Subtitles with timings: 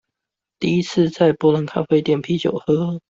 [0.57, 2.99] 第一次在伯朗咖啡點啤酒喝